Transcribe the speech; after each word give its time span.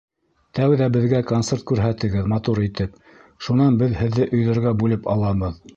Тәүҙә 0.59 0.87
беҙгә 0.95 1.19
концерт 1.33 1.65
күрһәтегеҙ 1.73 2.31
матур 2.33 2.63
итеп, 2.69 2.99
шунан 3.49 3.81
беҙ 3.85 3.97
һеҙҙе 4.03 4.31
өйҙәргә 4.41 4.79
бүлеп 4.83 5.11
алабыҙ. 5.17 5.67